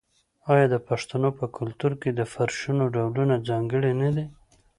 آیا 0.51 0.65
د 0.73 0.75
پښتنو 0.87 1.29
په 1.39 1.45
کلتور 1.57 1.91
کې 2.01 2.09
د 2.13 2.21
فرشونو 2.33 2.83
ډولونه 2.95 3.35
ځانګړي 3.49 3.91
نه 4.01 4.09
دي؟ 4.15 4.25